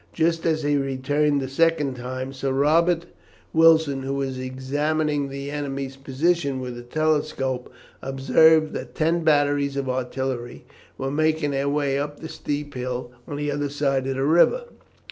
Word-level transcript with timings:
Just 0.13 0.47
as 0.47 0.63
he 0.63 0.77
returned 0.77 1.41
the 1.41 1.47
second 1.47 1.95
time, 1.95 2.33
Sir 2.33 2.51
Robert 2.51 3.05
Wilson, 3.53 4.01
who 4.01 4.15
was 4.15 4.39
examining 4.39 5.29
the 5.29 5.51
enemy's 5.51 5.95
position 5.95 6.59
with 6.59 6.75
a 6.75 6.81
telescope, 6.81 7.71
observed 8.01 8.73
that 8.73 8.95
ten 8.95 9.23
batteries 9.23 9.77
of 9.77 9.87
artillery 9.87 10.65
were 10.97 11.11
making 11.11 11.51
their 11.51 11.69
way 11.69 11.99
up 11.99 12.19
the 12.19 12.29
steep 12.29 12.73
hill 12.73 13.11
on 13.27 13.35
the 13.35 13.51
other 13.51 13.69
side 13.69 14.07
of 14.07 14.15
the 14.15 14.23
river. 14.25 14.63